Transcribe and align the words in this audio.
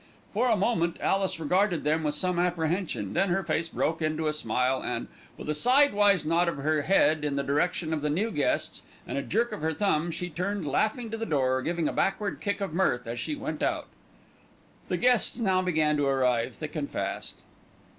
For 0.33 0.49
a 0.49 0.57
moment 0.57 0.97
Alice 0.99 1.39
regarded 1.39 1.83
them 1.83 2.03
with 2.03 2.15
some 2.15 2.39
apprehension, 2.39 3.13
then 3.13 3.29
her 3.29 3.43
face 3.43 3.69
broke 3.69 4.01
into 4.01 4.25
a 4.25 4.33
smile 4.33 4.81
and, 4.83 5.05
with 5.37 5.47
a 5.47 5.53
sideways 5.53 6.25
nod 6.25 6.47
of 6.47 6.57
her 6.57 6.81
head 6.81 7.23
in 7.23 7.35
the 7.35 7.43
direction 7.43 7.93
of 7.93 8.01
the 8.01 8.09
new 8.09 8.31
guests 8.31 8.81
and 9.05 9.15
a 9.15 9.21
jerk 9.21 9.51
of 9.51 9.61
her 9.61 9.75
thumb, 9.75 10.09
she 10.09 10.27
turned 10.31 10.67
laughing 10.67 11.11
to 11.11 11.17
the 11.17 11.25
door, 11.27 11.61
giving 11.61 11.87
a 11.87 11.93
backward 11.93 12.39
kick 12.41 12.61
of 12.61 12.73
mirth 12.73 13.05
as 13.05 13.19
she 13.19 13.35
went 13.35 13.61
out. 13.61 13.85
The 14.87 14.97
guests 14.97 15.37
now 15.37 15.61
began 15.61 15.97
to 15.97 16.07
arrive 16.07 16.55
thick 16.55 16.75
and 16.75 16.89
fast. 16.89 17.43